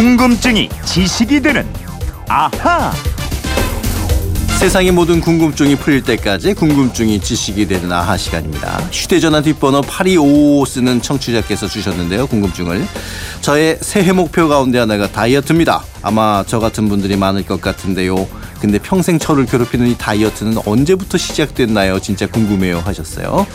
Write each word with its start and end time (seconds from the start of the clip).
궁금증이 0.00 0.70
지식이 0.86 1.42
되는 1.42 1.66
아하. 2.26 2.90
세상의 4.58 4.92
모든 4.92 5.20
궁금증이 5.20 5.76
풀릴 5.76 6.02
때까지 6.02 6.54
궁금증이 6.54 7.20
지식이 7.20 7.68
되는 7.68 7.92
아하 7.92 8.16
시간입니다. 8.16 8.78
휴대전화 8.90 9.42
뒷번호 9.42 9.82
8255 9.82 10.64
쓰는 10.64 11.02
청취자께서 11.02 11.68
주셨는데요. 11.68 12.28
궁금증을. 12.28 12.82
저의 13.42 13.76
새해 13.82 14.12
목표 14.12 14.48
가운데 14.48 14.78
하나가 14.78 15.06
다이어트입니다. 15.06 15.82
아마 16.00 16.44
저 16.46 16.60
같은 16.60 16.88
분들이 16.88 17.16
많을 17.16 17.44
것 17.44 17.60
같은데요. 17.60 18.26
근데 18.60 18.78
평생 18.78 19.18
저를 19.18 19.46
괴롭히는 19.46 19.86
이 19.88 19.96
다이어트는 19.96 20.58
언제부터 20.66 21.16
시작됐나요? 21.18 21.98
진짜 22.00 22.26
궁금해요 22.26 22.80
하셨어요. 22.80 23.46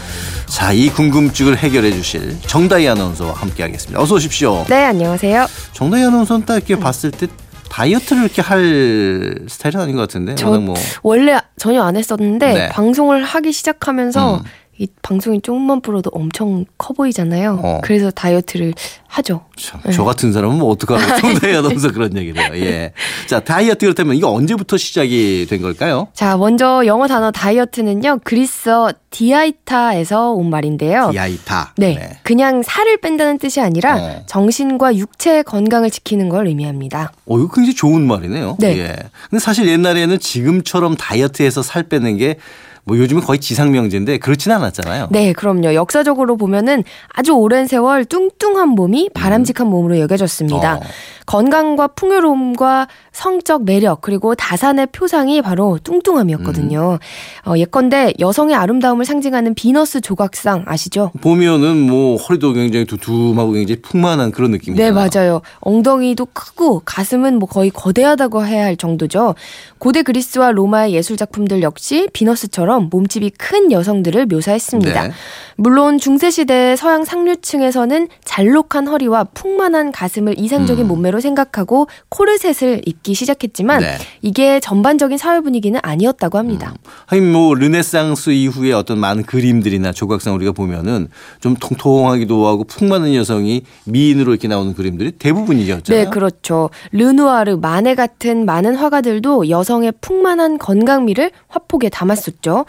자, 0.47 0.73
이 0.73 0.89
궁금증을 0.89 1.57
해결해 1.57 1.91
주실 1.91 2.37
정다희 2.47 2.87
아나운서와 2.87 3.33
함께 3.33 3.63
하겠습니다. 3.63 4.01
어서 4.01 4.15
오십시오. 4.15 4.65
네, 4.67 4.85
안녕하세요. 4.85 5.47
정다희 5.73 6.03
아나운서는 6.05 6.45
딱 6.45 6.55
이렇게 6.55 6.77
봤을 6.77 7.11
때 7.11 7.27
다이어트를 7.69 8.23
이렇게 8.23 8.41
할 8.41 9.35
스타일은 9.47 9.81
아닌 9.81 9.95
것 9.95 10.01
같은데. 10.03 10.35
저 10.35 10.49
워낙 10.49 10.63
뭐 10.63 10.75
원래 11.03 11.37
전혀 11.57 11.83
안 11.83 11.97
했었는데 11.97 12.53
네. 12.53 12.69
방송을 12.69 13.23
하기 13.23 13.51
시작하면서 13.51 14.37
음. 14.37 14.43
이 14.77 14.87
방송이 15.01 15.41
조금만 15.41 15.81
불어도 15.81 16.09
엄청 16.13 16.65
커 16.77 16.93
보이잖아요. 16.93 17.59
어. 17.63 17.79
그래서 17.81 18.11
다이어트를 18.11 18.73
하죠. 19.15 19.45
참, 19.55 19.79
저 19.93 20.03
같은 20.03 20.33
사람은 20.33 20.57
뭐 20.57 20.69
어떡하라고 20.71 21.21
정다희 21.21 21.55
아나운서 21.55 21.91
그런 21.91 22.17
얘기를 22.17 22.41
해요. 22.41 22.65
예. 22.65 22.91
자, 23.27 23.39
다이어트 23.39 23.85
그렇다면 23.85 24.15
이거 24.15 24.31
언제부터 24.31 24.75
시작이 24.77 25.47
된 25.49 25.61
걸까요? 25.61 26.07
자, 26.13 26.35
먼저 26.35 26.85
영어 26.85 27.07
단어 27.07 27.31
다이어트는요. 27.31 28.19
그리스어 28.25 28.91
디아이타에서 29.11 30.31
온 30.31 30.49
말인데요. 30.49 31.11
디아이타. 31.11 31.73
네, 31.77 32.17
그냥 32.23 32.61
살을 32.61 32.97
뺀다는 32.97 33.37
뜻이 33.37 33.61
아니라 33.61 33.95
어. 33.95 34.21
정신과 34.25 34.97
육체의 34.97 35.43
건강을 35.45 35.89
지키는 35.89 36.27
걸 36.27 36.47
의미합니다. 36.47 37.13
어, 37.25 37.37
이거 37.37 37.47
굉장히 37.53 37.75
좋은 37.75 38.05
말이네요. 38.05 38.57
네. 38.59 38.77
예. 38.77 38.95
근데 39.29 39.39
사실 39.39 39.67
옛날에는 39.69 40.19
지금처럼 40.19 40.95
다이어트해서 40.97 41.63
살 41.63 41.83
빼는 41.83 42.17
게뭐 42.17 42.97
요즘은 42.97 43.23
거의 43.23 43.39
지상명제인데 43.39 44.17
그렇지는 44.17 44.57
않았잖아요. 44.57 45.07
네, 45.11 45.31
그럼요. 45.33 45.73
역사적으로 45.73 46.35
보면은 46.35 46.83
아주 47.13 47.31
오랜 47.31 47.67
세월 47.67 48.05
뚱뚱한 48.05 48.69
몸이 48.69 49.04
바람직한 49.13 49.67
몸으로 49.67 49.99
여겨졌습니다. 49.99 50.75
어. 50.75 50.79
건강과 51.25 51.87
풍요로움과 51.87 52.87
성적 53.11 53.63
매력 53.63 54.01
그리고 54.01 54.35
다산의 54.35 54.87
표상이 54.87 55.41
바로 55.41 55.79
뚱뚱함이었거든요. 55.83 56.99
음. 57.01 57.51
어, 57.51 57.57
예컨대 57.57 58.13
여성의 58.19 58.55
아름다움을 58.55 59.05
상징하는 59.05 59.53
비너스 59.55 60.01
조각상 60.01 60.63
아시죠? 60.67 61.11
보면은 61.21 61.77
뭐 61.87 62.17
허리도 62.17 62.53
굉장히 62.53 62.85
두툼하고 62.85 63.53
굉장히 63.53 63.81
풍만한 63.81 64.31
그런 64.31 64.51
네, 64.51 64.57
느낌이잖아요. 64.57 64.93
맞아요. 64.93 65.41
엉덩이도 65.61 66.27
크고 66.33 66.81
가슴은 66.85 67.39
뭐 67.39 67.47
거의 67.49 67.69
거대하다고 67.69 68.45
해야 68.45 68.65
할 68.65 68.77
정도죠. 68.77 69.35
고대 69.77 70.03
그리스와 70.03 70.51
로마의 70.51 70.93
예술 70.93 71.17
작품들 71.17 71.61
역시 71.61 72.07
비너스처럼 72.13 72.89
몸집이 72.91 73.31
큰 73.31 73.71
여성들을 73.71 74.27
묘사했습니다. 74.27 75.03
네. 75.07 75.11
물론 75.57 75.97
중세 75.97 76.31
시대 76.31 76.75
서양 76.75 77.05
상류층에서는 77.05 78.07
잘록한 78.23 78.87
허리 78.87 78.94
와 79.07 79.23
풍만한 79.25 79.91
가슴을 79.91 80.39
이상적인 80.39 80.87
몸매로 80.87 81.19
생각하고 81.19 81.87
코르셋을 82.09 82.81
입기 82.85 83.13
시작했지만 83.13 83.83
음. 83.83 83.85
네. 83.85 83.97
이게 84.21 84.59
전반적인 84.59 85.17
사회 85.17 85.41
분위기는 85.41 85.79
아니었다고 85.83 86.37
합니다. 86.37 86.73
하긴 87.07 87.31
뭐 87.31 87.53
르네상스 87.53 88.31
이후에 88.31 88.71
어떤 88.71 88.97
많은 88.99 89.23
그림들이나 89.23 89.91
조각상 89.91 90.33
우리가 90.35 90.51
보면은 90.53 91.09
좀 91.41 91.55
통통하기도 91.55 92.47
하고 92.47 92.63
풍만한 92.63 93.13
여성이 93.15 93.63
미인으로 93.85 94.31
이렇게 94.31 94.47
나오는 94.47 94.73
그림들이 94.73 95.11
대부분이었잖아요. 95.11 96.03
네, 96.05 96.09
그렇죠. 96.09 96.69
르누아르, 96.91 97.57
마네 97.57 97.95
같은 97.95 98.45
많은 98.45 98.75
화가들도 98.75 99.49
여성의 99.49 99.93
풍만한 100.01 100.57
건강미를 100.57 101.31
화폭에 101.47 101.89
담았었죠. 101.89 102.65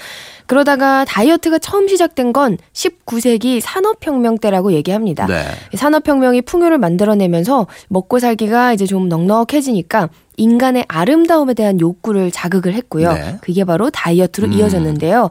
그러다가 0.46 1.04
다이어트가 1.04 1.58
처음 1.58 1.88
시작된 1.88 2.32
건 2.32 2.56
19세기 2.72 3.60
산업혁명 3.60 4.38
때라고 4.38 4.72
얘기합니다. 4.72 5.26
네. 5.26 5.44
산업혁명 5.74 6.15
이 6.34 6.42
풍요를 6.42 6.78
만들어내면서 6.78 7.66
먹고 7.88 8.18
살기가 8.18 8.72
이제 8.72 8.86
좀 8.86 9.08
넉넉해지니까 9.08 10.08
인간의 10.36 10.84
아름다움에 10.88 11.54
대한 11.54 11.80
욕구를 11.80 12.30
자극을 12.30 12.74
했고요. 12.74 13.12
네. 13.12 13.38
그게 13.40 13.64
바로 13.64 13.90
다이어트로 13.90 14.48
음. 14.48 14.52
이어졌는데요. 14.52 15.30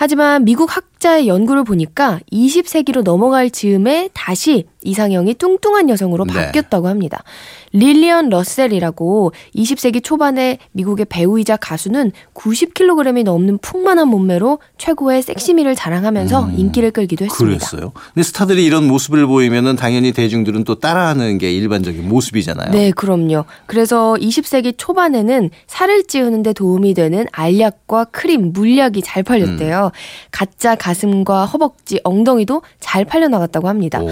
하지만 0.00 0.44
미국 0.44 0.76
학자의 0.76 1.26
연구를 1.26 1.64
보니까 1.64 2.20
20세기로 2.32 3.02
넘어갈 3.02 3.50
즈음에 3.50 4.10
다시 4.14 4.66
이상형이 4.84 5.34
뚱뚱한 5.34 5.88
여성으로 5.88 6.24
네. 6.24 6.34
바뀌었다고 6.34 6.86
합니다. 6.86 7.24
릴리언 7.72 8.28
러셀이라고 8.28 9.32
20세기 9.56 10.02
초반에 10.02 10.58
미국의 10.70 11.06
배우이자 11.08 11.56
가수는 11.56 12.12
90kg이 12.34 13.24
넘는 13.24 13.58
풍만한 13.58 14.06
몸매로 14.06 14.60
최고의 14.78 15.22
섹시미를 15.22 15.74
자랑하면서 15.74 16.50
인기를 16.56 16.92
끌기도 16.92 17.24
했습니다. 17.24 17.44
음. 17.44 17.58
그랬어요. 17.58 17.92
근데 18.14 18.22
스타들이 18.22 18.64
이런 18.64 18.86
모습을 18.86 19.26
보이면은 19.26 19.74
당연히 19.74 20.12
대중들은 20.12 20.62
또 20.62 20.76
따라하는 20.76 21.38
게 21.38 21.52
일반적인 21.52 22.08
모습이잖아요. 22.08 22.70
네, 22.70 22.92
그럼요. 22.92 23.44
그래서 23.66 24.16
20 24.18 24.37
세기 24.46 24.72
초반에는 24.74 25.50
살을 25.66 26.04
찌우는데 26.04 26.52
도움이 26.52 26.94
되는 26.94 27.26
알약과 27.32 28.06
크림, 28.06 28.52
물약이 28.52 29.02
잘 29.02 29.22
팔렸대요. 29.22 29.90
가짜 30.30 30.74
가슴과 30.74 31.46
허벅지, 31.46 32.00
엉덩이도 32.04 32.62
잘 32.80 33.04
팔려나갔다고 33.04 33.68
합니다. 33.68 34.00
오. 34.00 34.08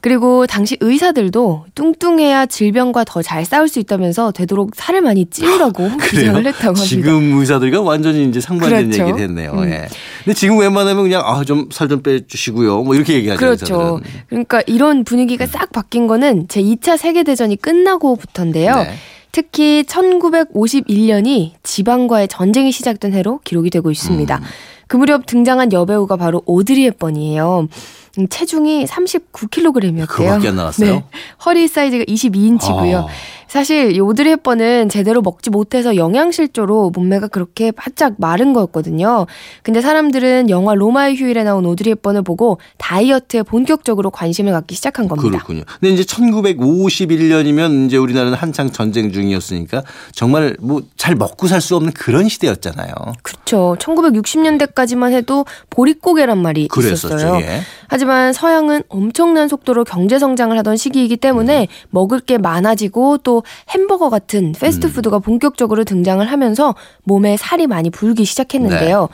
그리고 0.00 0.46
당시 0.46 0.76
의사들도 0.80 1.64
뚱뚱해야 1.74 2.44
질병과 2.44 3.04
더 3.04 3.22
잘 3.22 3.46
싸울 3.46 3.68
수 3.68 3.78
있다면서 3.78 4.32
되도록 4.32 4.72
살을 4.74 5.00
많이 5.00 5.24
찌우라고 5.24 5.88
주장을 6.10 6.44
했다고 6.46 6.66
합니다. 6.66 6.84
지금 6.84 7.38
의사들과 7.40 7.80
완전히 7.80 8.26
이제 8.28 8.38
상반된 8.38 8.90
그렇죠. 8.90 9.02
얘기를 9.02 9.20
했네요. 9.20 9.52
음. 9.54 9.64
예. 9.70 9.88
근데 10.24 10.34
지금 10.34 10.58
웬만하면 10.58 11.04
그냥 11.04 11.22
아 11.24 11.42
좀 11.44 11.68
살 11.72 11.88
좀 11.88 12.02
빼주시고요. 12.02 12.82
뭐 12.82 12.94
이렇게 12.94 13.14
얘기하죠. 13.14 13.38
그렇죠. 13.38 13.74
의사들은. 14.02 14.22
그러니까 14.28 14.62
이런 14.66 15.04
분위기가 15.04 15.46
싹 15.46 15.72
바뀐 15.72 16.06
거는 16.06 16.48
제 16.48 16.60
2차 16.60 16.98
세계 16.98 17.22
대전이 17.22 17.56
끝나고부터인데요. 17.56 18.74
네. 18.76 18.94
특히 19.34 19.82
1951년이 19.88 21.54
지방과의 21.64 22.28
전쟁이 22.28 22.70
시작된 22.70 23.12
해로 23.12 23.40
기록이 23.42 23.68
되고 23.68 23.90
있습니다. 23.90 24.36
음. 24.36 24.42
그 24.86 24.96
무렵 24.96 25.26
등장한 25.26 25.72
여배우가 25.72 26.16
바로 26.16 26.40
오드리 26.46 26.84
헵번이에요. 26.84 27.66
음, 28.18 28.28
체중이 28.28 28.84
39kg이었대요. 28.86 30.06
그거밖에 30.06 30.48
안 30.48 30.54
나왔어요? 30.54 31.02
허리 31.44 31.66
사이즈가 31.66 32.04
22인치고요. 32.04 32.94
아. 32.94 33.06
사실 33.54 33.94
이 33.94 34.00
오드리 34.00 34.30
헵번은 34.30 34.88
제대로 34.88 35.22
먹지 35.22 35.48
못해서 35.48 35.94
영양실조로 35.94 36.90
몸매가 36.90 37.28
그렇게 37.28 37.70
바짝 37.70 38.14
마른 38.18 38.52
거였거든요. 38.52 39.26
근데 39.62 39.80
사람들은 39.80 40.50
영화 40.50 40.74
로마의 40.74 41.14
휴일에 41.14 41.44
나온 41.44 41.64
오드리 41.64 41.90
헵번을 41.90 42.22
보고 42.22 42.58
다이어트에 42.78 43.44
본격적으로 43.44 44.10
관심을 44.10 44.50
갖기 44.50 44.74
시작한 44.74 45.06
겁니다. 45.06 45.38
그렇군요. 45.38 45.62
근데 45.78 45.94
이제 45.94 46.02
1951년이면 46.02 47.86
이제 47.86 47.96
우리나라는 47.96 48.36
한창 48.36 48.72
전쟁 48.72 49.12
중이었으니까 49.12 49.84
정말 50.12 50.56
뭐 50.58 50.82
잘 51.04 51.16
먹고 51.16 51.48
살 51.48 51.60
수 51.60 51.76
없는 51.76 51.92
그런 51.92 52.30
시대였잖아요. 52.30 52.92
그렇죠. 53.22 53.76
1960년대까지만 53.78 55.12
해도 55.12 55.44
보릿고개란 55.68 56.38
말이 56.38 56.66
그랬었죠. 56.68 57.14
있었어요. 57.14 57.40
예. 57.42 57.60
하지만 57.88 58.32
서양은 58.32 58.84
엄청난 58.88 59.46
속도로 59.48 59.84
경제 59.84 60.18
성장을 60.18 60.56
하던 60.58 60.78
시기이기 60.78 61.18
때문에 61.18 61.68
먹을 61.90 62.20
게 62.20 62.38
많아지고 62.38 63.18
또 63.18 63.43
햄버거 63.70 64.10
같은 64.10 64.52
패스트푸드가 64.52 65.18
본격적으로 65.18 65.84
등장을 65.84 66.24
하면서 66.24 66.74
몸에 67.04 67.36
살이 67.36 67.66
많이 67.66 67.90
불기 67.90 68.24
시작했는데요. 68.24 69.08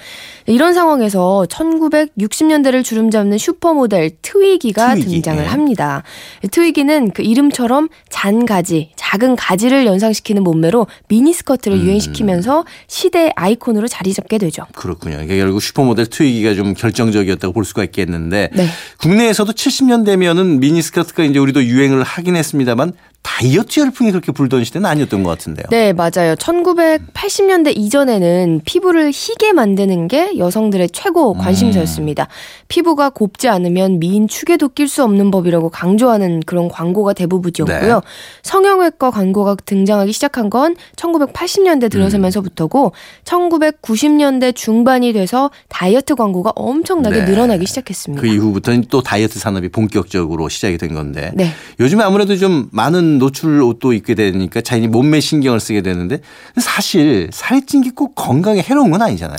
이런 0.46 0.74
상황에서 0.74 1.46
1960년대를 1.48 2.84
주름잡는 2.84 3.38
슈퍼모델 3.38 4.10
트위기가 4.22 4.94
트위기, 4.94 5.10
등장을 5.10 5.42
예. 5.42 5.46
합니다. 5.46 6.02
트위기는 6.50 7.10
그 7.12 7.22
이름처럼 7.22 7.88
잔 8.08 8.46
가지, 8.46 8.90
작은 8.96 9.36
가지를 9.36 9.86
연상시키는 9.86 10.42
몸매로 10.42 10.86
미니스커트를 11.08 11.78
음. 11.78 11.84
유행시키면서 11.84 12.64
시대 12.86 13.32
아이콘으로 13.36 13.88
자리 13.88 14.12
잡게 14.12 14.38
되죠. 14.38 14.64
그렇군요. 14.74 15.20
이게 15.22 15.36
결국 15.36 15.60
슈퍼모델 15.60 16.06
트위기가 16.06 16.54
좀 16.54 16.74
결정적이었다고 16.74 17.52
볼 17.52 17.64
수가 17.64 17.84
있겠는데 17.84 18.50
네. 18.52 18.66
국내에서도 18.98 19.52
70년대면은 19.52 20.58
미니스커트가 20.58 21.24
이제 21.24 21.38
우리도 21.38 21.64
유행을 21.64 22.02
하긴 22.02 22.36
했습니다만 22.36 22.92
다이어트 23.22 23.80
열풍이 23.80 24.10
그렇게 24.10 24.32
불던 24.32 24.64
시대는 24.64 24.88
아니었던 24.88 25.22
것 25.22 25.30
같은데요. 25.30 25.66
네, 25.70 25.92
맞아요. 25.92 26.34
1980년대 26.36 27.76
이전에는 27.76 28.62
피부를 28.64 29.10
희게 29.12 29.52
만드는 29.52 30.08
게 30.08 30.36
여성들의 30.38 30.90
최고 30.90 31.34
관심사였습니다. 31.34 32.28
피부가 32.68 33.10
곱지 33.10 33.48
않으면 33.48 33.98
미인 33.98 34.26
축에도 34.26 34.68
낄 34.68 34.88
수 34.88 35.04
없는 35.04 35.30
법이라고 35.30 35.68
강조하는 35.68 36.40
그런 36.46 36.68
광고가 36.68 37.12
대부분이었고요. 37.12 37.94
네. 37.94 38.00
성형외과 38.42 39.10
광고가 39.10 39.56
등장하기 39.66 40.12
시작한 40.12 40.48
건 40.48 40.76
1980년대 40.96 41.90
들어서면서부터고 41.90 42.92
1990년대 43.24 44.54
중반이 44.54 45.12
돼서 45.12 45.50
다이어트 45.68 46.14
광고가 46.14 46.52
엄청나게 46.56 47.24
네. 47.24 47.30
늘어나기 47.30 47.66
시작했습니다. 47.66 48.20
그 48.20 48.26
이후부터는 48.28 48.84
또 48.90 49.02
다이어트 49.02 49.38
산업이 49.38 49.68
본격적으로 49.68 50.48
시작이 50.48 50.78
된 50.78 50.94
건데 50.94 51.32
네. 51.34 51.50
요즘에 51.78 52.02
아무래도 52.02 52.36
좀 52.36 52.68
많은 52.72 53.09
노출 53.18 53.60
옷도 53.62 53.92
입게 53.92 54.14
되니까 54.14 54.60
자신이 54.60 54.88
몸매 54.88 55.20
신경을 55.20 55.60
쓰게 55.60 55.82
되는데 55.82 56.20
사실 56.56 57.28
살이 57.32 57.62
찐 57.66 57.82
게 57.82 57.90
꼭 57.94 58.14
건강에 58.14 58.60
해로운 58.62 58.90
건 58.90 59.02
아니잖아요. 59.02 59.38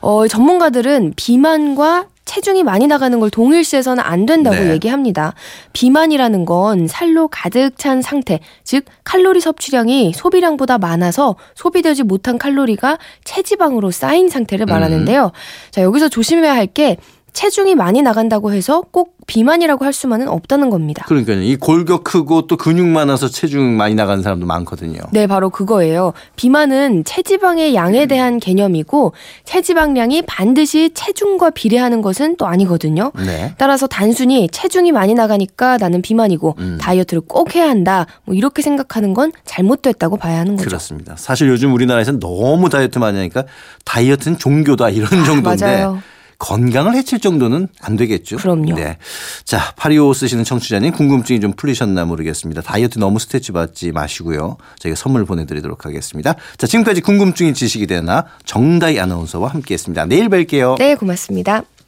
어, 0.00 0.28
전문가들은 0.28 1.14
비만과 1.16 2.06
체중이 2.24 2.62
많이 2.62 2.86
나가는 2.86 3.18
걸 3.20 3.30
동일시해서는 3.30 4.04
안 4.04 4.26
된다고 4.26 4.56
네. 4.56 4.70
얘기합니다. 4.72 5.32
비만이라는 5.72 6.44
건 6.44 6.86
살로 6.86 7.28
가득 7.28 7.78
찬 7.78 8.02
상태, 8.02 8.40
즉 8.64 8.84
칼로리 9.02 9.40
섭취량이 9.40 10.12
소비량보다 10.14 10.76
많아서 10.76 11.36
소비되지 11.54 12.02
못한 12.02 12.36
칼로리가 12.36 12.98
체지방으로 13.24 13.90
쌓인 13.90 14.28
상태를 14.28 14.66
말하는데요. 14.66 15.32
자, 15.70 15.80
여기서 15.82 16.08
조심해야 16.10 16.52
할 16.54 16.66
게 16.66 16.98
체중이 17.32 17.74
많이 17.74 18.02
나간다고 18.02 18.52
해서 18.52 18.82
꼭 18.90 19.16
비만이라고 19.26 19.84
할 19.84 19.92
수만은 19.92 20.28
없다는 20.28 20.70
겁니다. 20.70 21.04
그러니까요. 21.06 21.42
이 21.42 21.56
골격 21.56 22.02
크고 22.02 22.46
또 22.46 22.56
근육 22.56 22.86
많아서 22.86 23.28
체중 23.28 23.76
많이 23.76 23.94
나가는 23.94 24.22
사람도 24.22 24.46
많거든요. 24.46 24.98
네, 25.12 25.26
바로 25.26 25.50
그거예요. 25.50 26.14
비만은 26.36 27.04
체지방의 27.04 27.74
양에 27.74 28.06
대한 28.06 28.38
개념이고 28.40 29.12
체지방량이 29.44 30.22
반드시 30.22 30.90
체중과 30.94 31.50
비례하는 31.50 32.00
것은 32.00 32.36
또 32.36 32.46
아니거든요. 32.46 33.12
네. 33.24 33.52
따라서 33.58 33.86
단순히 33.86 34.48
체중이 34.48 34.92
많이 34.92 35.14
나가니까 35.14 35.76
나는 35.76 36.00
비만이고 36.00 36.56
다이어트를 36.80 37.22
꼭 37.28 37.54
해야 37.54 37.68
한다. 37.68 38.06
뭐 38.24 38.34
이렇게 38.34 38.62
생각하는 38.62 39.12
건 39.14 39.32
잘못됐다고 39.44 40.16
봐야 40.16 40.38
하는 40.40 40.56
거죠. 40.56 40.68
그렇습니다. 40.68 41.14
사실 41.16 41.48
요즘 41.48 41.74
우리나라에서는 41.74 42.20
너무 42.20 42.70
다이어트 42.70 42.98
많이 42.98 43.18
하니까 43.18 43.44
다이어트는 43.84 44.38
종교다 44.38 44.88
이런 44.88 45.08
정도인데 45.24 45.64
아, 45.64 45.68
맞아요. 45.68 46.02
건강을 46.38 46.94
해칠 46.94 47.18
정도는 47.18 47.68
안 47.80 47.96
되겠죠. 47.96 48.36
그럼요. 48.36 48.74
네. 48.76 48.96
자, 49.44 49.74
파리오 49.76 50.12
쓰시는 50.12 50.44
청취자님 50.44 50.92
궁금증이 50.92 51.40
좀 51.40 51.52
풀리셨나 51.52 52.04
모르겠습니다. 52.04 52.62
다이어트 52.62 52.98
너무 52.98 53.18
스트레치 53.18 53.52
받지 53.52 53.90
마시고요. 53.90 54.56
저희가 54.78 54.96
선물 54.96 55.24
보내드리도록 55.24 55.84
하겠습니다. 55.84 56.34
자, 56.56 56.66
지금까지 56.66 57.00
궁금증이 57.00 57.54
지식이 57.54 57.88
되나 57.88 58.26
정다희 58.44 59.00
아나운서와 59.00 59.48
함께했습니다. 59.48 60.06
내일 60.06 60.28
뵐게요. 60.28 60.78
네, 60.78 60.94
고맙습니다. 60.94 61.64